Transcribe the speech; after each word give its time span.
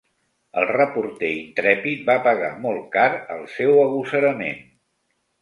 El 0.59 0.63
reporter 0.69 1.29
intrèpid 1.41 2.01
va 2.07 2.15
pagar 2.29 2.49
molt 2.65 2.89
car 2.97 3.05
el 3.37 3.45
seu 3.59 3.77
agosarament. 3.85 4.67